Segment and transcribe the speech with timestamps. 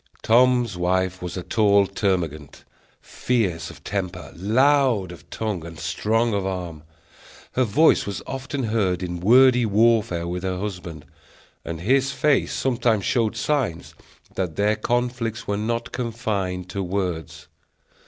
[0.23, 2.63] Tom's wife was a tall termagant,
[3.01, 6.81] fierce of temper, loud of tongue, and strong of arm.
[7.51, 11.05] Her voice was often heard in wordy warfare with her husband;
[11.63, 13.93] and his face sometimes showed signs
[14.33, 17.47] that their conflicts were not confined to words.